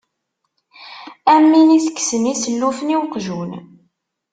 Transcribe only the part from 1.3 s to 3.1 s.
Am win itekksen isellufen i